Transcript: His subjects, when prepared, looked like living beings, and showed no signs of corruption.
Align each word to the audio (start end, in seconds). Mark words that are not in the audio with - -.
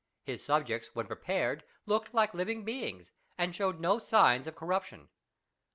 His 0.23 0.43
subjects, 0.43 0.95
when 0.95 1.05
prepared, 1.05 1.63
looked 1.85 2.11
like 2.11 2.33
living 2.33 2.65
beings, 2.65 3.11
and 3.37 3.53
showed 3.53 3.79
no 3.79 3.99
signs 3.99 4.47
of 4.47 4.55
corruption. 4.55 5.09